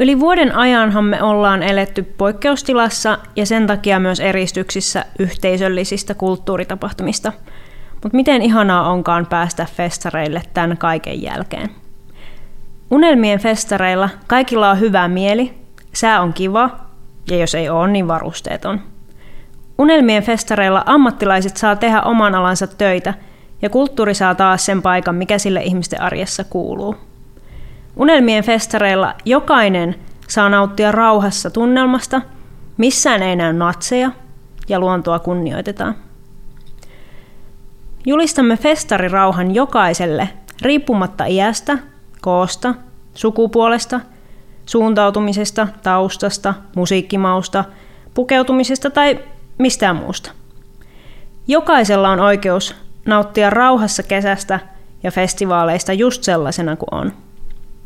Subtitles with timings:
[0.00, 7.32] Yli vuoden ajanhan me ollaan eletty poikkeustilassa ja sen takia myös eristyksissä yhteisöllisistä kulttuuritapahtumista.
[7.92, 11.70] Mutta miten ihanaa onkaan päästä festareille tämän kaiken jälkeen.
[12.90, 15.54] Unelmien festareilla kaikilla on hyvä mieli,
[15.92, 16.70] sää on kiva
[17.30, 18.80] ja jos ei ole, niin varusteet on.
[19.78, 23.14] Unelmien festareilla ammattilaiset saa tehdä oman alansa töitä
[23.62, 27.09] ja kulttuuri saa taas sen paikan, mikä sille ihmisten arjessa kuuluu.
[28.00, 29.94] Unelmien festareilla jokainen
[30.28, 32.22] saa nauttia rauhassa tunnelmasta,
[32.76, 34.10] missään ei näy natseja
[34.68, 35.94] ja luontoa kunnioitetaan.
[38.06, 40.28] Julistamme festarirauhan jokaiselle
[40.62, 41.78] riippumatta iästä,
[42.20, 42.74] koosta,
[43.14, 44.00] sukupuolesta,
[44.66, 47.64] suuntautumisesta, taustasta, musiikkimausta,
[48.14, 49.18] pukeutumisesta tai
[49.58, 50.30] mistään muusta.
[51.46, 52.76] Jokaisella on oikeus
[53.06, 54.60] nauttia rauhassa kesästä
[55.02, 57.12] ja festivaaleista just sellaisena kuin on.